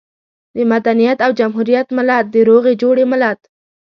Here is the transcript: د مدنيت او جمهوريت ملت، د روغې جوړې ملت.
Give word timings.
د 0.55 0.57
مدنيت 0.71 1.17
او 1.25 1.31
جمهوريت 1.39 1.87
ملت، 1.97 2.25
د 2.31 2.35
روغې 2.49 2.73
جوړې 2.81 3.05
ملت. 3.11 3.39